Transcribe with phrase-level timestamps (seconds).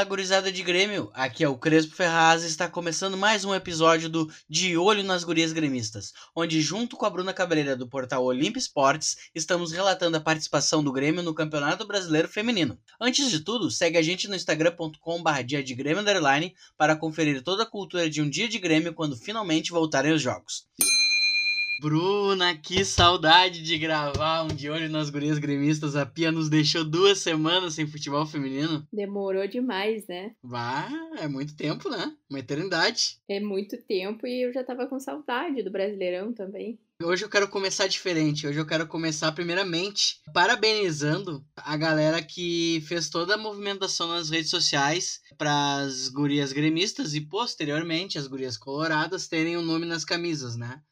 [0.00, 1.10] Fala, gurizada de Grêmio!
[1.12, 5.24] Aqui é o Crespo Ferraz e está começando mais um episódio do De Olho nas
[5.24, 10.20] Gurias Gremistas, onde, junto com a Bruna Cabreira do portal Olimp Esportes, estamos relatando a
[10.20, 12.78] participação do Grêmio no Campeonato Brasileiro Feminino.
[12.98, 16.02] Antes de tudo, segue a gente no instagram.com.br dia de Grêmio
[16.78, 20.66] para conferir toda a cultura de um dia de Grêmio quando finalmente voltarem os jogos.
[21.80, 25.96] Bruna, que saudade de gravar um de olho nas gurias gremistas.
[25.96, 28.86] A Pia nos deixou duas semanas sem futebol feminino.
[28.92, 30.32] Demorou demais, né?
[30.42, 30.86] Vá,
[31.18, 32.14] é muito tempo, né?
[32.28, 33.16] Uma eternidade.
[33.26, 36.78] É muito tempo e eu já tava com saudade do Brasileirão também.
[37.02, 38.46] Hoje eu quero começar diferente.
[38.46, 44.50] Hoje eu quero começar, primeiramente, parabenizando a galera que fez toda a movimentação nas redes
[44.50, 50.04] sociais para as gurias gremistas e, posteriormente, as gurias coloradas terem o um nome nas
[50.04, 50.82] camisas, né?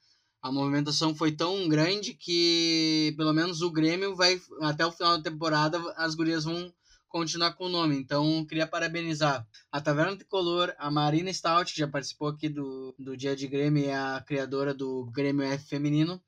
[0.49, 5.31] A movimentação foi tão grande que pelo menos o Grêmio vai até o final da
[5.31, 6.73] temporada as gurias vão
[7.07, 7.97] continuar com o nome.
[7.97, 13.17] Então, queria parabenizar a Taverna Tricolor, a Marina Stout, que já participou aqui do, do
[13.17, 16.21] Dia de Grêmio e é a criadora do Grêmio F Feminino,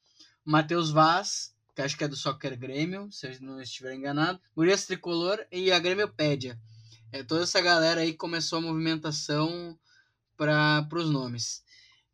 [0.44, 4.84] Matheus Vaz, que acho que é do Soccer Grêmio, se eu não estiver enganado, Gurias
[4.84, 6.58] Tricolor e a Grêmiopédia.
[7.10, 9.78] É, toda essa galera aí começou a movimentação
[10.36, 11.64] para os nomes.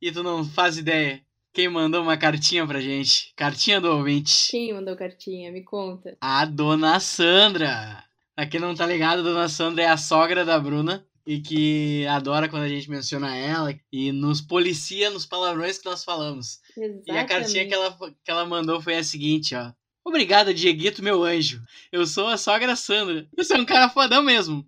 [0.01, 1.26] E tu não faz ideia
[1.57, 3.33] quem mandou uma cartinha pra gente?
[3.35, 4.51] Cartinha do ouvinte.
[4.51, 5.51] Quem mandou cartinha?
[5.51, 6.15] Me conta.
[6.21, 8.05] A dona Sandra.
[8.35, 12.07] Pra quem não tá ligado, a dona Sandra é a sogra da Bruna e que
[12.09, 16.61] adora quando a gente menciona ela e nos policia nos palavrões que nós falamos.
[16.77, 17.11] Exatamente.
[17.11, 19.73] E a cartinha que ela, que ela mandou foi a seguinte, ó.
[20.05, 21.63] Obrigada, Dieguito, meu anjo.
[21.91, 23.27] Eu sou a sogra Sandra.
[23.35, 24.63] Você é um cara fodão mesmo.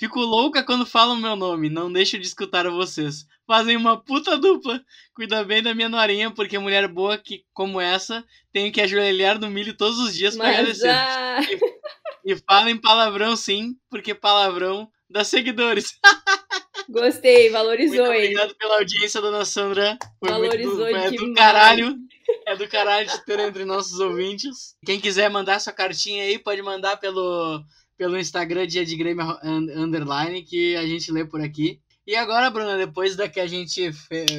[0.00, 3.26] Fico louca quando falam meu nome, não deixo de escutar vocês.
[3.46, 4.82] Fazem uma puta dupla.
[5.14, 9.50] Cuida bem da minha norinha, porque mulher boa que, como essa, tenho que ajoelhar no
[9.50, 10.88] milho todos os dias para agradecer.
[10.88, 11.40] Ah...
[12.24, 15.92] E, e falem palavrão sim, porque palavrão dá seguidores.
[16.88, 19.98] Gostei, valorizou, Muito obrigado pela audiência, dona Sandra.
[20.18, 21.96] Foi valorizou muito, é do caralho.
[22.46, 24.74] É do caralho de ter entre nossos ouvintes.
[24.84, 27.62] Quem quiser mandar sua cartinha aí, pode mandar pelo
[28.00, 31.82] pelo Instagram Dia de Grêmio Underline, que a gente lê por aqui.
[32.06, 33.90] E agora, Bruna, depois da que a gente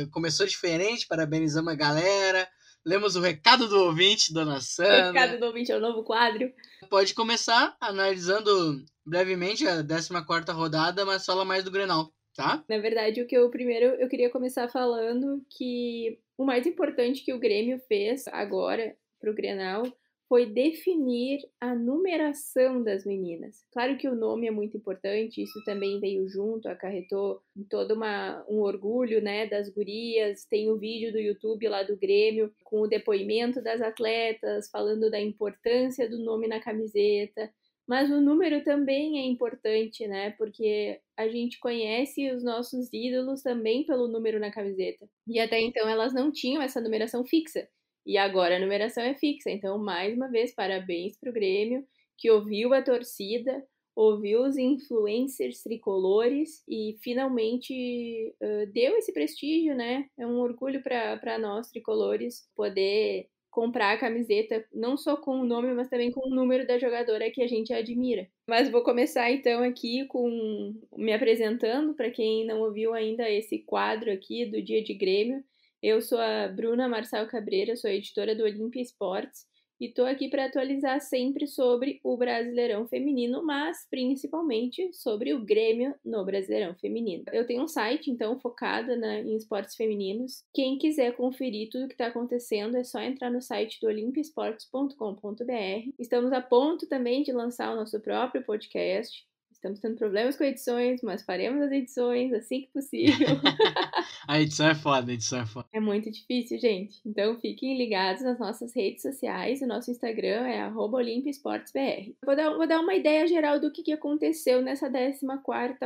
[0.10, 2.50] começou diferente, parabenizamos a galera,
[2.84, 5.12] lemos o recado do ouvinte, dona Sandra.
[5.12, 6.52] Recado do ouvinte é o novo quadro.
[6.90, 12.64] Pode começar analisando brevemente a 14 rodada, mas fala mais do Grenal, tá?
[12.68, 17.32] Na verdade, o que eu primeiro eu queria começar falando que o mais importante que
[17.32, 19.84] o Grêmio fez agora pro Grenal
[20.32, 23.66] foi definir a numeração das meninas.
[23.70, 28.62] Claro que o nome é muito importante, isso também veio junto, acarretou todo uma, um
[28.62, 30.46] orgulho né, das gurias.
[30.46, 35.12] Tem o um vídeo do YouTube lá do Grêmio com o depoimento das atletas, falando
[35.12, 37.52] da importância do nome na camiseta.
[37.86, 40.32] Mas o número também é importante, né?
[40.38, 45.10] Porque a gente conhece os nossos ídolos também pelo número na camiseta.
[45.28, 47.68] E até então elas não tinham essa numeração fixa.
[48.06, 49.50] E agora a numeração é fixa.
[49.50, 51.86] Então, mais uma vez, parabéns para o Grêmio,
[52.18, 53.64] que ouviu a torcida,
[53.96, 60.08] ouviu os influencers tricolores e finalmente uh, deu esse prestígio, né?
[60.18, 65.74] É um orgulho para nós tricolores poder comprar a camiseta, não só com o nome,
[65.74, 68.28] mas também com o número da jogadora que a gente admira.
[68.48, 74.10] Mas vou começar então aqui com me apresentando para quem não ouviu ainda esse quadro
[74.12, 75.44] aqui do Dia de Grêmio.
[75.82, 79.48] Eu sou a Bruna Marçal Cabreira, sou editora do Olimpia Esportes
[79.80, 85.96] e estou aqui para atualizar sempre sobre o Brasileirão Feminino, mas principalmente sobre o Grêmio
[86.06, 87.24] no Brasileirão Feminino.
[87.34, 90.44] Eu tenho um site, então, focado na, em esportes femininos.
[90.54, 95.94] Quem quiser conferir tudo o que está acontecendo é só entrar no site do olimpiasportes.com.br.
[95.98, 99.26] Estamos a ponto também de lançar o nosso próprio podcast.
[99.62, 103.28] Estamos tendo problemas com edições, mas faremos as edições assim que possível.
[104.28, 105.68] a edição é foda, a edição é foda.
[105.72, 107.00] É muito difícil, gente.
[107.06, 109.62] Então fiquem ligados nas nossas redes sociais.
[109.62, 110.68] O nosso Instagram é
[110.98, 112.12] olimpiasportesbr.
[112.26, 115.24] Vou dar, vou dar uma ideia geral do que, que aconteceu nessa 14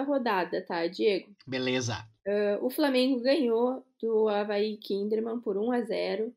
[0.08, 1.36] rodada, tá, Diego?
[1.46, 1.98] Beleza.
[2.26, 6.34] Uh, o Flamengo ganhou do Havaí Kinderman por 1 a 0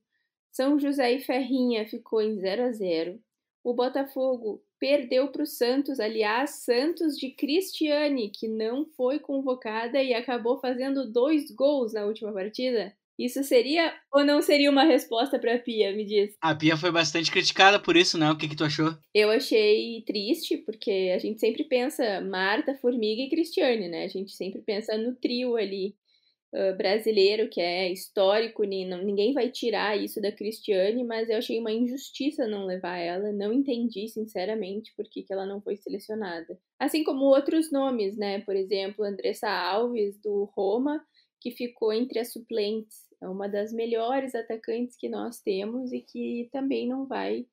[0.50, 3.20] São José e Ferrinha ficou em 0 a 0
[3.62, 10.14] O Botafogo perdeu para o Santos, aliás, Santos de Cristiane, que não foi convocada e
[10.14, 12.94] acabou fazendo dois gols na última partida.
[13.18, 16.36] Isso seria ou não seria uma resposta para a Pia, me diz?
[16.40, 18.30] A Pia foi bastante criticada por isso, né?
[18.30, 18.96] O que, que tu achou?
[19.12, 24.04] Eu achei triste, porque a gente sempre pensa Marta, Formiga e Cristiane, né?
[24.04, 25.96] A gente sempre pensa no trio ali.
[26.76, 32.46] Brasileiro, que é histórico, ninguém vai tirar isso da Cristiane, mas eu achei uma injustiça
[32.46, 36.58] não levar ela, não entendi, sinceramente, por que, que ela não foi selecionada.
[36.78, 38.40] Assim como outros nomes, né?
[38.40, 41.04] Por exemplo, Andressa Alves, do Roma,
[41.40, 43.06] que ficou entre as suplentes.
[43.20, 47.46] É uma das melhores atacantes que nós temos e que também não vai,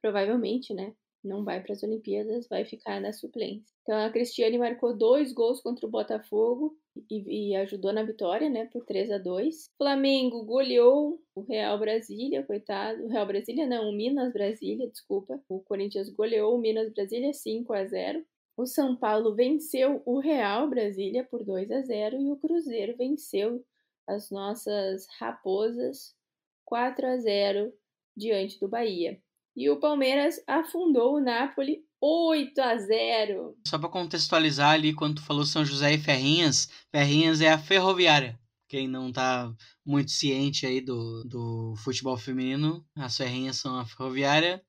[0.00, 0.94] provavelmente, né?
[1.28, 3.72] Não vai para as Olimpíadas, vai ficar na suplência.
[3.82, 6.76] Então a Cristiane marcou dois gols contra o Botafogo
[7.10, 9.70] e, e, ajudou na vitória, né, por 3 a 2.
[9.76, 13.04] Flamengo goleou o Real Brasília, coitado.
[13.04, 15.40] O Real Brasília não, o Minas Brasília, desculpa.
[15.48, 18.24] O Corinthians goleou o Minas Brasília 5 a 0.
[18.56, 23.64] O São Paulo venceu o Real Brasília por 2 a 0 e o Cruzeiro venceu
[24.06, 26.16] as nossas raposas
[26.64, 27.72] 4 a 0
[28.16, 29.22] diante do Bahia.
[29.58, 33.56] E o Palmeiras afundou o Napoli 8 a 0.
[33.66, 38.38] Só para contextualizar ali, quando tu falou São José e Ferrinhas, Ferrinhas é a ferroviária.
[38.68, 39.52] Quem não tá
[39.84, 44.62] muito ciente aí do, do futebol feminino, as Ferrinhas são a ferroviária.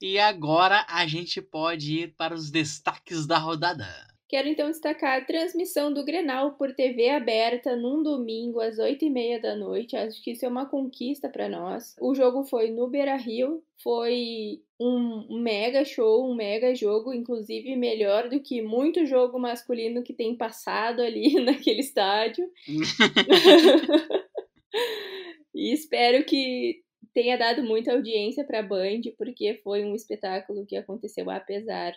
[0.00, 3.88] E agora a gente pode ir para os destaques da rodada.
[4.34, 9.54] Quero então destacar a transmissão do Grenal por TV aberta num domingo às 8h30 da
[9.54, 9.96] noite.
[9.96, 11.94] Acho que isso é uma conquista para nós.
[12.00, 18.28] O jogo foi no Beira Rio, foi um mega show, um mega jogo, inclusive melhor
[18.28, 22.44] do que muito jogo masculino que tem passado ali naquele estádio.
[25.54, 26.82] e espero que
[27.12, 31.94] tenha dado muita audiência para a Band, porque foi um espetáculo que aconteceu apesar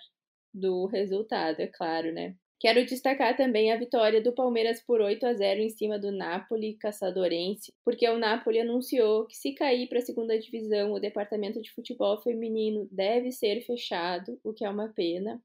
[0.54, 2.36] do resultado, é claro, né?
[2.60, 6.74] Quero destacar também a vitória do Palmeiras por 8 a 0 em cima do Napoli
[6.74, 11.72] Caçadorense, porque o Napoli anunciou que se cair para a segunda divisão, o departamento de
[11.72, 15.40] futebol feminino deve ser fechado, o que é uma pena.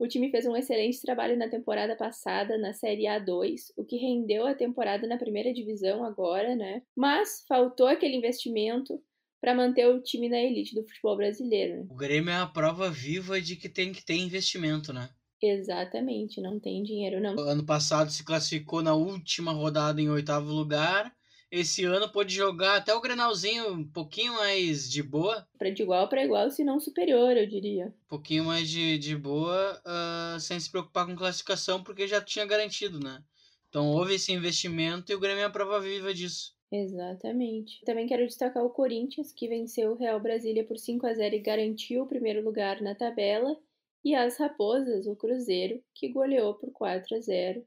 [0.00, 4.44] O time fez um excelente trabalho na temporada passada na Série A2, o que rendeu
[4.44, 6.82] a temporada na primeira divisão agora, né?
[6.96, 9.00] Mas faltou aquele investimento
[9.42, 11.78] para manter o time na elite do futebol brasileiro.
[11.78, 11.86] Né?
[11.90, 15.10] O Grêmio é a prova viva de que tem que ter investimento, né?
[15.42, 17.36] Exatamente, não tem dinheiro não.
[17.40, 21.12] Ano passado se classificou na última rodada em oitavo lugar.
[21.50, 25.44] Esse ano pode jogar até o Grenalzinho um pouquinho mais de boa.
[25.58, 27.86] Para de igual para igual, se não superior, eu diria.
[27.86, 32.46] Um pouquinho mais de, de boa, uh, sem se preocupar com classificação, porque já tinha
[32.46, 33.20] garantido, né?
[33.68, 36.54] Então houve esse investimento e o Grêmio é a prova viva disso.
[36.72, 37.84] Exatamente.
[37.84, 41.38] Também quero destacar o Corinthians, que venceu o Real Brasília por 5 a 0 e
[41.38, 43.54] garantiu o primeiro lugar na tabela,
[44.02, 47.64] e as Raposas, o Cruzeiro, que goleou por 4 a 0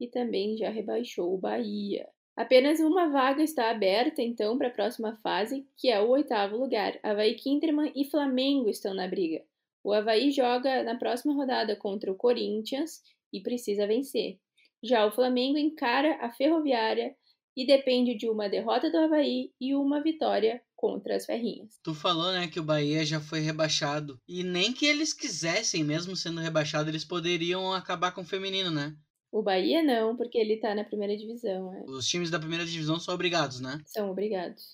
[0.00, 2.08] e também já rebaixou o Bahia.
[2.34, 6.98] Apenas uma vaga está aberta, então, para a próxima fase, que é o oitavo lugar.
[7.02, 9.42] Havaí Kinderman e Flamengo estão na briga.
[9.84, 14.38] O Havaí joga na próxima rodada contra o Corinthians e precisa vencer.
[14.82, 17.14] Já o Flamengo encara a Ferroviária
[17.56, 21.80] e depende de uma derrota do Havaí e uma vitória contra as Ferrinhas.
[21.82, 24.20] Tu falou, né, que o Bahia já foi rebaixado.
[24.28, 28.94] E nem que eles quisessem, mesmo sendo rebaixado, eles poderiam acabar com o feminino, né?
[29.32, 31.74] O Bahia não, porque ele tá na primeira divisão.
[31.74, 31.84] É.
[31.88, 33.80] Os times da primeira divisão são obrigados, né?
[33.86, 34.70] São obrigados.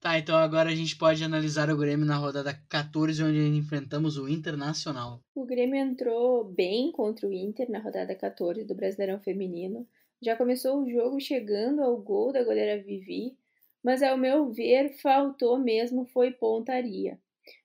[0.00, 4.28] Tá, então agora a gente pode analisar o Grêmio na rodada 14, onde enfrentamos o
[4.28, 5.20] Internacional.
[5.34, 9.86] O Grêmio entrou bem contra o Inter na rodada 14 do Brasileirão Feminino.
[10.22, 13.36] Já começou o jogo chegando ao gol da goleira Vivi,
[13.82, 17.18] mas ao meu ver faltou mesmo foi pontaria.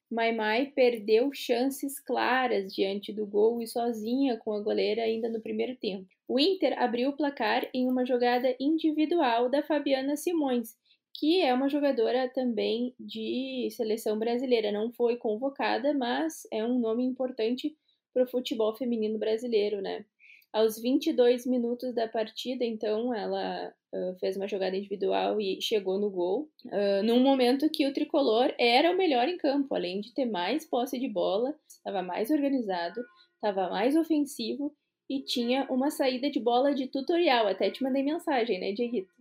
[0.09, 5.75] Maimai perdeu chances claras diante do gol e sozinha com a goleira ainda no primeiro
[5.75, 6.07] tempo.
[6.27, 10.77] O Inter abriu o placar em uma jogada individual da Fabiana Simões,
[11.15, 14.71] que é uma jogadora também de seleção brasileira.
[14.71, 17.75] Não foi convocada, mas é um nome importante
[18.13, 20.05] para o futebol feminino brasileiro, né?
[20.53, 26.11] Aos 22 minutos da partida, então, ela uh, fez uma jogada individual e chegou no
[26.11, 30.25] gol, uh, num momento que o tricolor era o melhor em campo, além de ter
[30.25, 34.71] mais posse de bola, estava mais organizado, estava mais ofensivo
[35.09, 37.47] e tinha uma saída de bola de tutorial.
[37.47, 39.11] Até te mandei mensagem, né, Dieguito?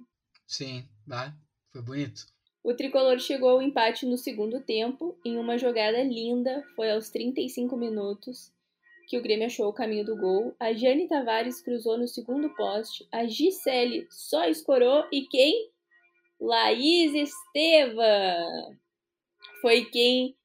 [0.47, 1.33] Sim, vai,
[1.71, 2.27] foi bonito.
[2.63, 7.75] O tricolor chegou ao empate no segundo tempo, em uma jogada linda, foi aos 35
[7.75, 8.53] minutos
[9.07, 10.55] que o Grêmio achou o caminho do gol.
[10.59, 13.07] A Jane Tavares cruzou no segundo poste.
[13.13, 15.05] A Gisele só escorou.
[15.13, 15.71] E quem?
[16.41, 18.75] Laís Esteva
[19.61, 20.37] foi quem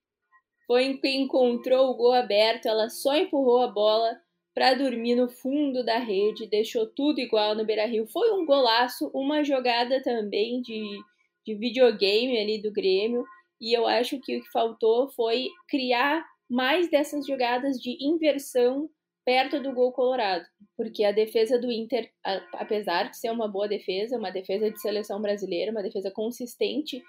[0.67, 2.67] foi quem encontrou o gol aberto.
[2.67, 4.19] Ela só empurrou a bola
[4.53, 8.07] para dormir no fundo da rede, deixou tudo igual no Beira-Rio.
[8.07, 10.99] Foi um golaço, uma jogada também de,
[11.45, 13.23] de videogame ali do Grêmio.
[13.61, 18.89] E eu acho que o que faltou foi criar mais dessas jogadas de inversão
[19.25, 20.45] perto do gol colorado,
[20.77, 22.09] porque a defesa do Inter,
[22.53, 27.03] apesar de ser uma boa defesa, uma defesa de seleção brasileira, uma defesa consistente,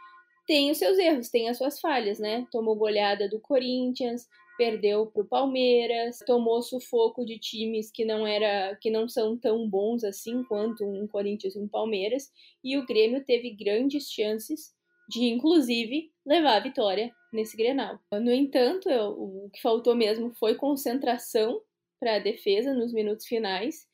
[0.44, 2.44] tem os seus erros, tem as suas falhas, né?
[2.50, 4.26] Tomou goleada do Corinthians,
[4.56, 9.68] perdeu para o Palmeiras, tomou sufoco de times que não era, que não são tão
[9.70, 12.32] bons assim quanto um Corinthians e um Palmeiras,
[12.64, 14.74] e o Grêmio teve grandes chances
[15.08, 17.98] de inclusive levar a vitória nesse Grenal.
[18.12, 21.60] No entanto, eu, o que faltou mesmo foi concentração
[21.98, 23.86] para a defesa nos minutos finais.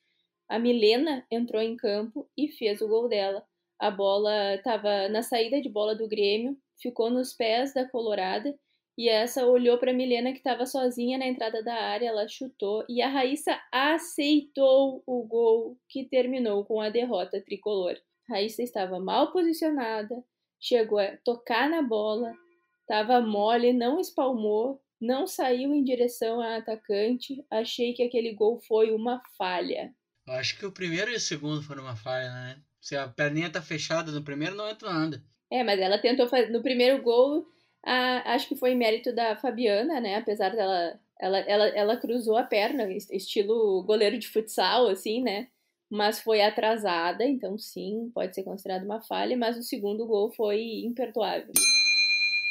[0.49, 3.44] A Milena entrou em campo e fez o gol dela.
[3.78, 8.54] A bola estava na saída de bola do Grêmio, ficou nos pés da Colorada
[8.97, 12.85] e essa olhou para a Milena que estava sozinha na entrada da área, ela chutou
[12.88, 17.97] e a Raíssa aceitou o gol que terminou com a derrota tricolor.
[18.28, 20.25] Raíssa estava mal posicionada,
[20.64, 22.33] chegou a tocar na bola,
[22.80, 27.44] estava mole, não espalmou, não saiu em direção à atacante.
[27.50, 29.92] Achei que aquele gol foi uma falha.
[30.26, 32.56] Eu acho que o primeiro e o segundo foram uma falha, né?
[32.80, 35.23] Se a perninha tá fechada no primeiro, não entra nada.
[35.50, 36.50] É, mas ela tentou fazer.
[36.50, 37.47] No primeiro gol,
[37.85, 38.35] a...
[38.35, 40.16] acho que foi mérito da Fabiana, né?
[40.16, 40.99] Apesar dela.
[41.21, 45.47] Ela, ela, ela cruzou a perna, estilo goleiro de futsal, assim, né?
[45.95, 50.81] Mas foi atrasada, então sim, pode ser considerado uma falha, mas o segundo gol foi
[50.85, 51.53] imperdoável.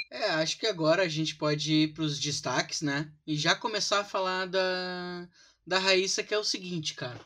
[0.10, 3.12] É, acho que agora a gente pode ir para os destaques, né?
[3.28, 5.28] E já começar a falar da,
[5.68, 7.20] da Raíssa, que é o seguinte, cara.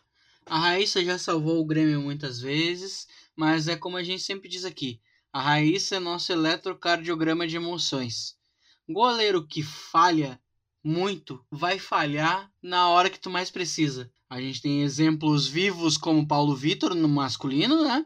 [0.47, 4.65] A Raíssa já salvou o Grêmio muitas vezes, mas é como a gente sempre diz
[4.65, 4.99] aqui:
[5.31, 8.35] a Raíssa é nosso eletrocardiograma de emoções.
[8.89, 10.41] Goleiro que falha
[10.83, 14.11] muito vai falhar na hora que tu mais precisa.
[14.29, 18.05] A gente tem exemplos vivos como Paulo Vitor no masculino, né?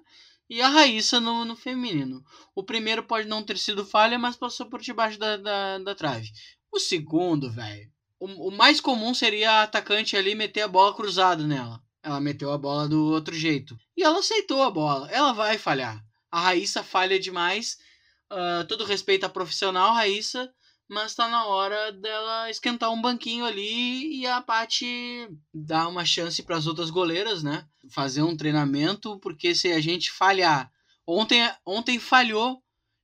[0.52, 2.22] e a Raíssa no, no feminino.
[2.54, 6.30] O primeiro pode não ter sido falha, mas passou por debaixo da, da, da trave.
[6.70, 7.90] O segundo, velho.
[8.20, 11.82] O, o, mais comum seria a atacante ali meter a bola cruzada nela.
[12.04, 13.78] Ela meteu a bola do outro jeito.
[13.96, 15.10] E ela aceitou a bola.
[15.10, 16.04] Ela vai falhar.
[16.30, 17.78] A Raíssa falha demais.
[18.30, 20.54] Uh, todo respeito à profissional Raíssa
[20.92, 26.44] mas tá na hora dela esquentar um banquinho ali e a Paty dar uma chance
[26.44, 27.66] para as outras goleiras, né?
[27.90, 30.70] Fazer um treinamento, porque se a gente falhar,
[31.08, 32.62] ontem ontem falhou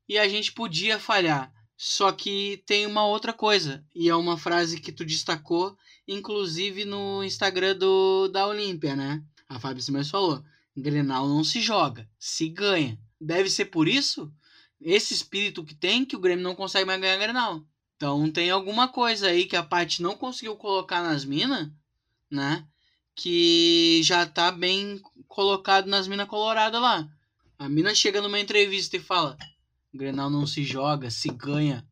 [0.08, 1.50] e a gente podia falhar.
[1.78, 7.24] Só que tem uma outra coisa, e é uma frase que tu destacou, inclusive no
[7.24, 9.24] Instagram do da Olímpia, né?
[9.48, 10.44] A Fábio Simões falou:
[10.76, 13.00] Grenal não se joga, se ganha.
[13.22, 14.30] Deve ser por isso
[14.82, 17.66] esse espírito que tem que o Grêmio não consegue mais ganhar Grenal.
[17.98, 21.68] Então tem alguma coisa aí que a Paty não conseguiu colocar nas minas,
[22.30, 22.64] né?
[23.16, 27.10] Que já tá bem colocado nas minas coloradas lá.
[27.58, 29.36] A mina chega numa entrevista e fala:
[29.92, 31.84] Grenal não se joga, se ganha.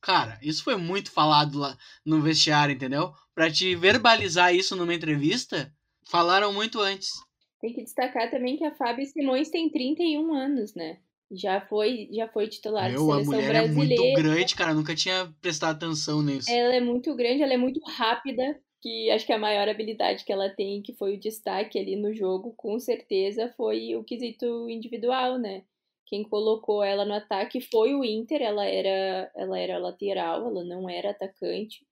[0.00, 3.12] Cara, isso foi muito falado lá no vestiário, entendeu?
[3.34, 5.74] Pra te verbalizar isso numa entrevista,
[6.04, 7.10] falaram muito antes.
[7.60, 11.00] Tem que destacar também que a Fábio Simões tem 31 anos, né?
[11.30, 13.94] Já foi, já foi titular Meu, de seleção a mulher brasileira.
[13.94, 14.74] é muito grande, cara.
[14.74, 16.50] Nunca tinha prestado atenção nisso.
[16.50, 18.58] Ela é muito grande, ela é muito rápida.
[18.80, 22.14] Que acho que a maior habilidade que ela tem, que foi o destaque ali no
[22.14, 25.64] jogo, com certeza foi o quesito individual, né?
[26.06, 30.88] Quem colocou ela no ataque foi o Inter, ela era, ela era lateral, ela não
[30.88, 31.84] era atacante.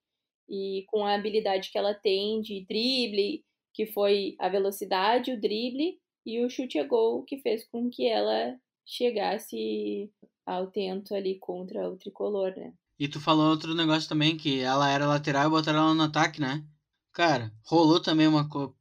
[0.48, 5.98] E com a habilidade que ela tem de drible, que foi a velocidade, o drible
[6.24, 10.10] e o chute a gol, que fez com que ela chegasse
[10.46, 12.72] ao tento ali contra o tricolor, né?
[12.98, 16.40] E tu falou outro negócio também, que ela era lateral e botaram ela no ataque,
[16.40, 16.64] né?
[17.12, 18.74] Cara, rolou também uma co...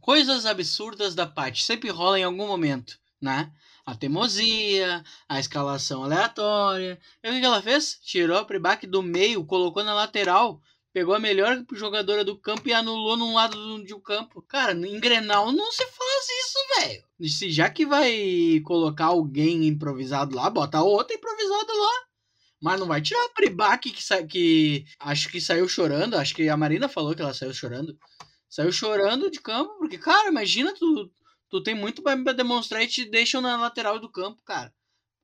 [0.00, 3.52] coisas absurdas da parte, sempre rola em algum momento, né?
[3.84, 6.98] A teimosia, a escalação aleatória.
[7.22, 7.98] E o que ela fez?
[8.02, 10.60] Tirou a Pribac do meio, colocou na lateral
[10.98, 14.42] pegou a melhor jogadora do campo e anulou num lado do, campo.
[14.42, 17.04] Cara, em Grenal não se faz isso, velho.
[17.52, 21.92] Já que vai colocar alguém improvisado lá, bota outro improvisado lá.
[22.60, 26.16] Mas não vai tirar a Pribac que, que acho que saiu chorando.
[26.16, 27.96] Acho que a Marina falou que ela saiu chorando.
[28.50, 31.08] Saiu chorando de campo, porque, cara, imagina, tu,
[31.48, 34.74] tu tem muito pra demonstrar e te deixam na lateral do campo, cara.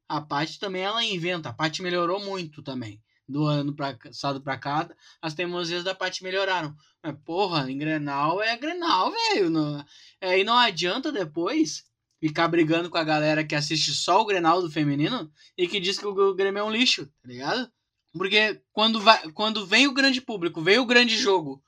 [0.08, 1.48] A parte também ela inventa.
[1.48, 4.88] A parte melhorou muito também do ano passado pra cá,
[5.20, 6.74] as teimosias da parte melhoraram.
[7.02, 9.50] Mas, porra, em Grenal é Grenal, velho.
[9.50, 9.84] Não,
[10.20, 11.84] aí é, não adianta depois
[12.20, 15.98] ficar brigando com a galera que assiste só o Grenal do feminino e que diz
[15.98, 17.70] que o Grêmio é um lixo, tá ligado?
[18.12, 21.62] Porque quando, vai, quando vem o grande público, vem o grande jogo,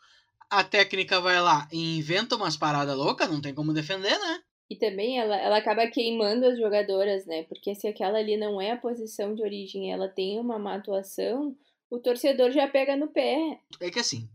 [0.48, 4.40] a técnica vai lá e inventa umas paradas loucas, não tem como defender, né?
[4.68, 7.44] E também ela, ela acaba queimando as jogadoras, né?
[7.44, 11.56] Porque se aquela ali não é a posição de origem ela tem uma má atuação,
[11.88, 13.60] o torcedor já pega no pé.
[13.80, 14.28] É que assim,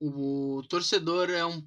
[0.00, 1.60] o torcedor é um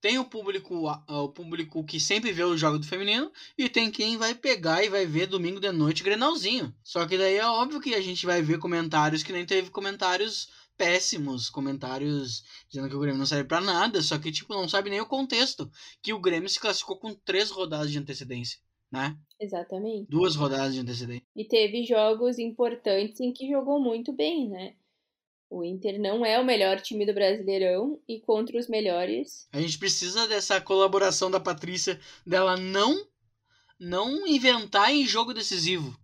[0.00, 4.18] tem o público o público que sempre vê o jogo do feminino e tem quem
[4.18, 6.74] vai pegar e vai ver domingo de noite Grenalzinho.
[6.84, 10.50] Só que daí é óbvio que a gente vai ver comentários que nem teve comentários
[10.76, 14.90] péssimos, comentários dizendo que o Grêmio não serve para nada, só que tipo não sabe
[14.90, 15.70] nem o contexto,
[16.02, 18.58] que o Grêmio se classificou com três rodadas de antecedência,
[18.90, 19.16] né?
[19.40, 20.10] Exatamente.
[20.10, 21.26] Duas rodadas de antecedência.
[21.36, 24.74] E teve jogos importantes em que jogou muito bem, né?
[25.48, 29.46] O Inter não é o melhor time do Brasileirão e contra os melhores.
[29.52, 33.06] A gente precisa dessa colaboração da Patrícia, dela não
[33.78, 35.98] não inventar em jogo decisivo.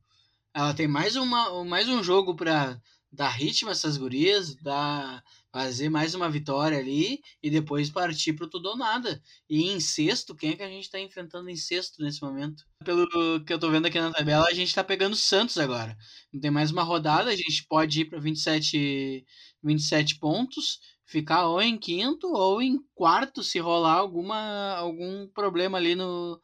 [0.53, 5.89] Ela tem mais, uma, mais um jogo para dar ritmo a essas gurias, dar, fazer
[5.89, 9.21] mais uma vitória ali e depois partir pro tudo ou nada.
[9.49, 12.65] E em sexto, quem é que a gente tá enfrentando em sexto nesse momento?
[12.85, 13.09] Pelo
[13.45, 15.97] que eu tô vendo aqui na tabela, a gente tá pegando Santos agora.
[16.33, 19.25] Não tem mais uma rodada, a gente pode ir para 27,
[19.63, 25.95] 27 pontos, ficar ou em quinto ou em quarto se rolar alguma algum problema ali
[25.95, 26.41] no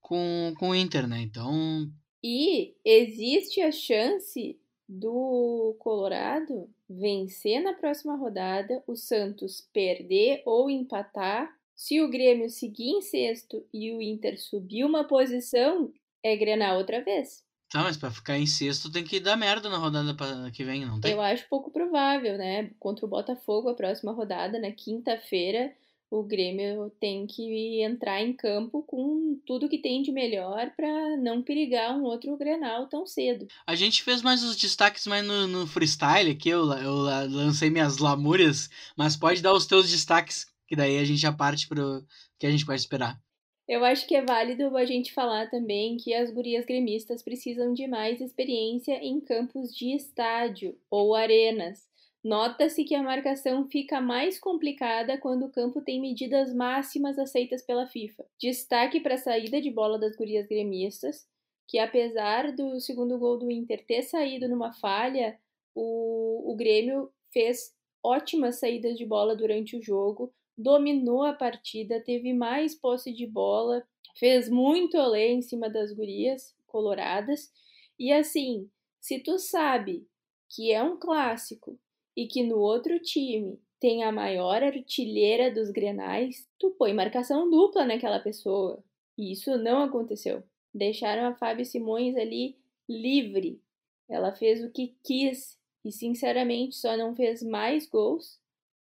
[0.00, 1.20] com, com o Inter, né?
[1.20, 1.90] Então,
[2.22, 11.54] e existe a chance do Colorado vencer na próxima rodada, o Santos perder ou empatar.
[11.76, 15.92] Se o Grêmio seguir em sexto e o Inter subir uma posição,
[16.22, 17.44] é Grenal outra vez.
[17.70, 20.16] Tá, mas pra ficar em sexto tem que dar merda na rodada
[20.50, 21.12] que vem, não tem?
[21.12, 22.70] Eu acho pouco provável, né?
[22.80, 25.70] Contra o Botafogo, a próxima rodada, na quinta-feira,
[26.10, 31.42] o Grêmio tem que entrar em campo com tudo que tem de melhor para não
[31.42, 33.46] perigar um outro Grenal tão cedo.
[33.66, 37.98] A gente fez mais os destaques mais no, no freestyle aqui, eu, eu lancei minhas
[37.98, 42.04] lamúrias, mas pode dar os teus destaques, que daí a gente já parte pro
[42.38, 43.20] que a gente pode esperar.
[43.68, 47.86] Eu acho que é válido a gente falar também que as gurias gremistas precisam de
[47.86, 51.87] mais experiência em campos de estádio ou arenas
[52.22, 57.86] Nota-se que a marcação fica mais complicada quando o campo tem medidas máximas aceitas pela
[57.86, 58.26] FIFA.
[58.40, 61.26] Destaque para a saída de bola das gurias gremistas,
[61.66, 65.38] que apesar do segundo gol do Inter ter saído numa falha,
[65.74, 72.32] o, o Grêmio fez ótimas saídas de bola durante o jogo, dominou a partida, teve
[72.32, 77.52] mais posse de bola, fez muito além em cima das gurias coloradas.
[77.96, 78.68] E assim,
[79.00, 80.04] se tu sabe
[80.48, 81.78] que é um clássico
[82.18, 87.84] e que no outro time tem a maior artilheira dos grenais, tu põe marcação dupla
[87.84, 88.82] naquela pessoa.
[89.16, 90.42] E isso não aconteceu.
[90.74, 93.62] Deixaram a Fábio Simões ali livre.
[94.08, 98.40] Ela fez o que quis e, sinceramente, só não fez mais gols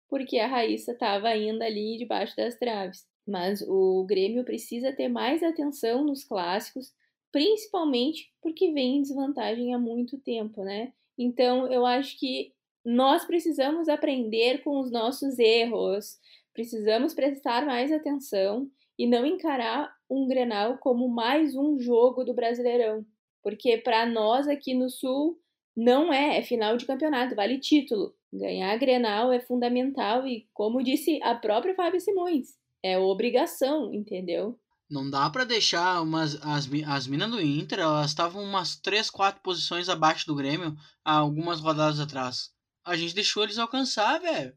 [0.08, 3.06] porque a Raíssa estava ainda ali debaixo das traves.
[3.26, 6.90] Mas o Grêmio precisa ter mais atenção nos clássicos,
[7.30, 10.94] principalmente porque vem em desvantagem há muito tempo, né?
[11.18, 12.55] Então, eu acho que
[12.86, 16.20] nós precisamos aprender com os nossos erros,
[16.54, 23.04] precisamos prestar mais atenção e não encarar um Grenal como mais um jogo do Brasileirão,
[23.42, 25.36] porque para nós aqui no Sul
[25.76, 28.14] não é, é final de campeonato, vale título.
[28.32, 32.50] Ganhar Grenal é fundamental e, como disse a própria Fábio Simões,
[32.84, 34.56] é obrigação, entendeu?
[34.88, 39.42] Não dá para deixar umas as, as minas do Inter, elas estavam umas 3, 4
[39.42, 42.54] posições abaixo do Grêmio há algumas rodadas atrás
[42.86, 44.56] a gente deixou eles alcançar, velho.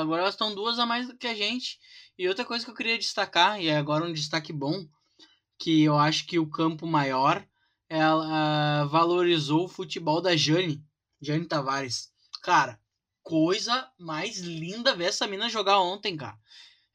[0.00, 1.80] Agora elas estão duas a mais do que a gente.
[2.16, 4.86] E outra coisa que eu queria destacar, e é agora um destaque bom,
[5.58, 7.44] que eu acho que o campo maior
[7.88, 10.84] ela valorizou o futebol da Jane,
[11.20, 12.12] Jane Tavares.
[12.42, 12.78] Cara,
[13.22, 16.38] coisa mais linda ver essa mina jogar ontem, cara.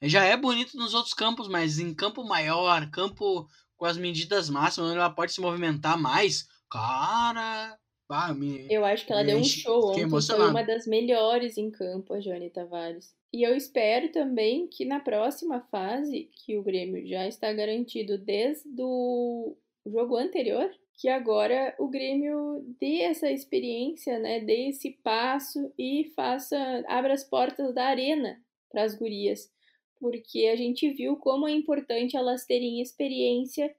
[0.04, 4.90] Já é bonito nos outros campos, mas em campo maior, campo com as medidas máximas,
[4.90, 7.78] onde ela pode se movimentar mais, cara,
[8.10, 11.72] ah, me, eu acho que ela deu um show ontem, foi uma das melhores em
[11.72, 13.16] campo, a Jane Tavares.
[13.32, 18.70] E eu espero também que na próxima fase, que o Grêmio já está garantido desde
[18.80, 26.12] o jogo anterior, que agora o Grêmio dê essa experiência, né, dê esse passo e
[26.16, 28.40] faça, abra as portas da arena
[28.70, 29.52] para as gurias,
[30.00, 33.74] porque a gente viu como é importante elas terem experiência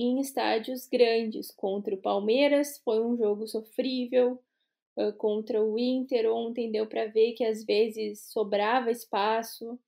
[0.00, 1.50] em estádios grandes.
[1.50, 4.40] Contra o Palmeiras foi um jogo sofrível,
[5.16, 9.78] contra o Inter ontem deu para ver que às vezes sobrava espaço,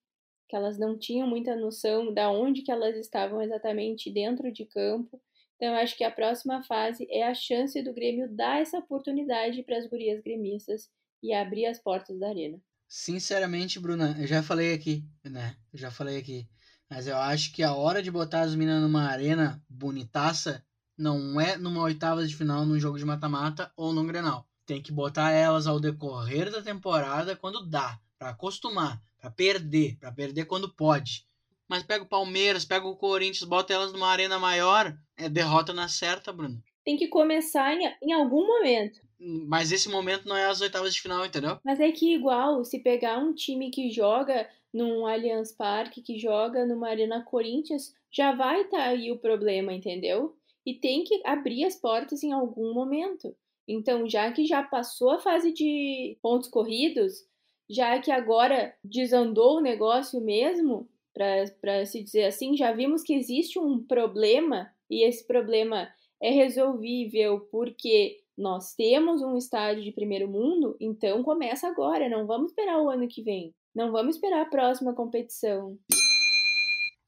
[0.48, 5.20] que elas não tinham muita noção da onde que elas estavam exatamente dentro de campo.
[5.56, 9.62] Então, eu acho que a próxima fase é a chance do Grêmio dar essa oportunidade
[9.62, 10.90] para as gurias gremistas
[11.22, 12.60] e abrir as portas da arena.
[12.88, 15.54] Sinceramente, Bruna, eu já falei aqui, né?
[15.72, 16.48] Eu já falei aqui.
[16.90, 20.64] Mas eu acho que a hora de botar as minas numa arena bonitaça
[20.98, 24.44] não é numa oitava de final num jogo de mata-mata ou num Grenal.
[24.66, 27.98] Tem que botar elas ao decorrer da temporada quando dá.
[28.18, 31.24] para acostumar, para perder, para perder quando pode.
[31.68, 35.88] Mas pega o Palmeiras, pega o Corinthians, bota elas numa arena maior, é derrota na
[35.88, 36.62] certa, Bruno.
[36.84, 39.00] Tem que começar em, em algum momento.
[39.20, 41.58] Mas esse momento não é as oitavas de final, entendeu?
[41.62, 46.64] Mas é que igual, se pegar um time que joga num Allianz Parque, que joga
[46.64, 50.34] numa Arena Corinthians, já vai estar tá aí o problema, entendeu?
[50.64, 53.36] E tem que abrir as portas em algum momento.
[53.68, 57.24] Então, já que já passou a fase de pontos corridos,
[57.68, 63.58] já que agora desandou o negócio mesmo, para se dizer assim, já vimos que existe
[63.58, 65.88] um problema e esse problema
[66.20, 72.50] é resolvível porque nós temos um estádio de primeiro mundo, então começa agora, não vamos
[72.50, 73.54] esperar o ano que vem.
[73.74, 75.78] Não vamos esperar a próxima competição.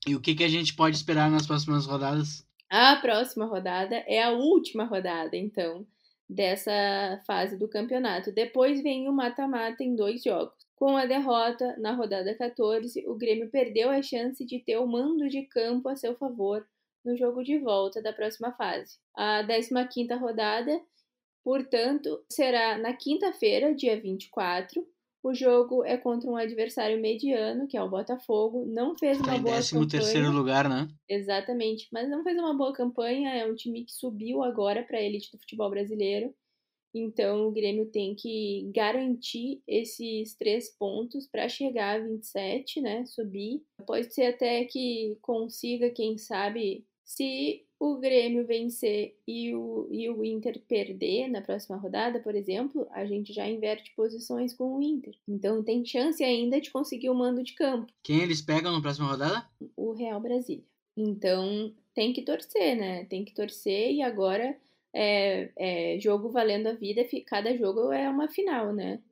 [0.07, 2.47] E o que, que a gente pode esperar nas próximas rodadas?
[2.71, 5.87] A próxima rodada é a última rodada, então,
[6.29, 8.31] dessa fase do campeonato.
[8.31, 10.55] Depois vem o mata-mata em dois jogos.
[10.77, 15.29] Com a derrota na rodada 14, o Grêmio perdeu a chance de ter o mando
[15.29, 16.67] de campo a seu favor
[17.05, 18.99] no jogo de volta da próxima fase.
[19.17, 20.81] A 15ª rodada,
[21.45, 24.87] portanto, será na quinta-feira, dia 24,
[25.23, 28.67] o jogo é contra um adversário mediano, que é o Botafogo.
[28.67, 29.89] Não fez uma tá boa campanha.
[29.89, 30.89] terceiro lugar, né?
[31.09, 31.89] Exatamente.
[31.93, 33.33] Mas não fez uma boa campanha.
[33.33, 36.35] É um time que subiu agora para a elite do futebol brasileiro.
[36.93, 43.05] Então o Grêmio tem que garantir esses três pontos para chegar a 27, né?
[43.07, 43.63] Subir.
[43.87, 50.25] Pode ser até que consiga, quem sabe, se o Grêmio vencer e o, e o
[50.25, 55.17] Inter perder na próxima rodada, por exemplo, a gente já inverte posições com o Inter.
[55.27, 57.93] Então tem chance ainda de conseguir o mando de campo.
[58.05, 59.45] Quem eles pegam na próxima rodada?
[59.77, 60.63] O Real Brasília.
[60.97, 63.05] Então tem que torcer, né?
[63.07, 64.57] Tem que torcer e agora
[64.95, 69.03] é, é jogo valendo a vida, cada jogo é uma final, né?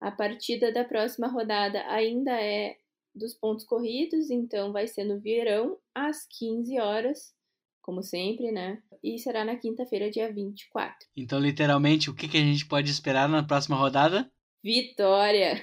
[0.00, 2.78] A partida da próxima rodada ainda é
[3.14, 7.37] dos pontos corridos, então vai ser no verão, às 15 horas
[7.88, 8.82] como sempre, né?
[9.02, 10.94] E será na quinta-feira, dia 24.
[11.16, 14.30] Então, literalmente, o que, que a gente pode esperar na próxima rodada?
[14.62, 15.54] Vitória!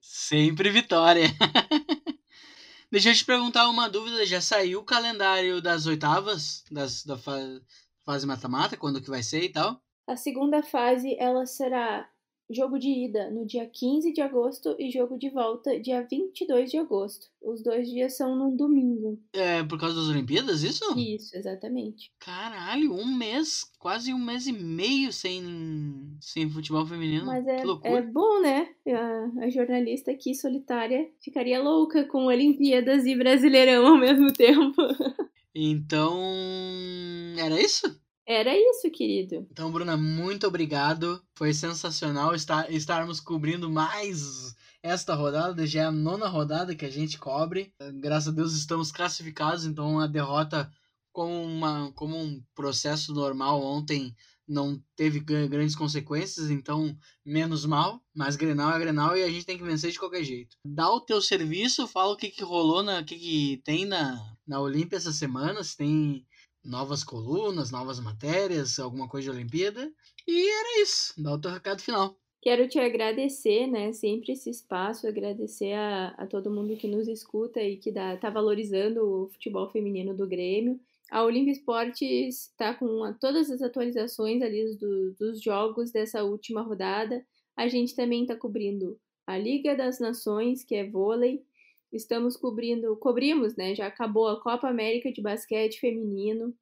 [0.00, 1.26] sempre vitória!
[2.90, 8.26] Deixa eu te perguntar uma dúvida, já saiu o calendário das oitavas das, da fase
[8.26, 9.80] mata-mata, quando que vai ser e tal?
[10.08, 12.08] A segunda fase, ela será
[12.50, 16.78] jogo de ida no dia 15 de agosto e jogo de volta dia 22 de
[16.78, 17.26] agosto.
[17.42, 19.20] Os dois dias são no domingo.
[19.32, 20.84] É por causa das Olimpíadas, isso?
[20.98, 22.12] Isso, exatamente.
[22.18, 25.42] Caralho, um mês, quase um mês e meio sem,
[26.20, 27.26] sem futebol feminino.
[27.26, 28.68] Mas é, é bom, né?
[28.88, 34.74] A, a jornalista aqui solitária ficaria louca com Olimpíadas e Brasileirão ao mesmo tempo.
[35.56, 36.18] Então,
[37.38, 37.86] era isso?
[38.26, 39.46] Era isso, querido.
[39.50, 41.22] Então, Bruna, muito obrigado.
[41.34, 45.66] Foi sensacional estar, estarmos cobrindo mais esta rodada.
[45.66, 47.72] Já é a nona rodada que a gente cobre.
[48.00, 50.70] Graças a Deus estamos classificados, então a derrota
[51.12, 54.14] como, uma, como um processo normal ontem
[54.46, 59.56] não teve grandes consequências, então menos mal, mas Grenal é Grenal e a gente tem
[59.56, 60.56] que vencer de qualquer jeito.
[60.66, 64.60] Dá o teu serviço, fala o que, que rolou, o que, que tem na, na
[64.60, 66.26] Olímpia essa semana, se tem
[66.64, 69.92] novas colunas, novas matérias, alguma coisa de Olimpíada.
[70.26, 71.14] E era isso.
[71.22, 72.16] Dá o teu recado final.
[72.40, 73.92] Quero te agradecer, né?
[73.92, 78.28] Sempre esse espaço, agradecer a, a todo mundo que nos escuta e que dá, tá
[78.28, 80.78] valorizando o futebol feminino do Grêmio.
[81.10, 87.24] A Olimpia Esportes está com todas as atualizações ali do, dos jogos dessa última rodada.
[87.56, 91.42] A gente também está cobrindo a Liga das Nações, que é vôlei,
[91.94, 93.72] Estamos cobrindo, cobrimos, né?
[93.72, 96.52] Já acabou a Copa América de basquete feminino,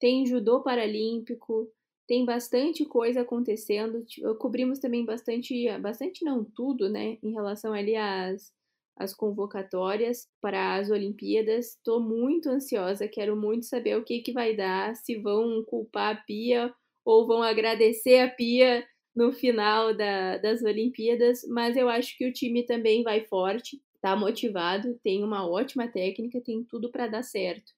[0.00, 1.70] tem judô paralímpico,
[2.08, 4.04] tem bastante coisa acontecendo.
[4.40, 7.16] Cobrimos também bastante, bastante não tudo, né?
[7.22, 8.52] Em relação ali às,
[8.96, 11.76] às convocatórias para as Olimpíadas.
[11.76, 16.20] Estou muito ansiosa, quero muito saber o que, que vai dar, se vão culpar a
[16.20, 22.26] Pia ou vão agradecer a Pia no final da, das Olimpíadas, mas eu acho que
[22.26, 27.22] o time também vai forte tá motivado, tem uma ótima técnica, tem tudo para dar
[27.22, 27.72] certo.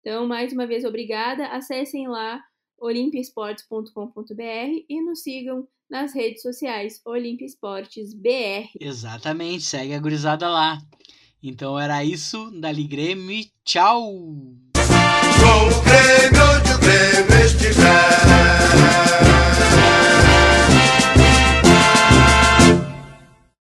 [0.00, 1.46] Então, mais uma vez, obrigada.
[1.48, 2.42] Acessem lá
[2.78, 8.70] olimpiasportes.com.br e nos sigam nas redes sociais Olimpiasportesbr.
[8.80, 10.78] Exatamente, segue a gurizada lá.
[11.42, 14.02] Então era isso, dali Grêmio tchau!
[14.02, 14.56] Com
[15.68, 18.16] o Grêmio onde o Grêmio estiver.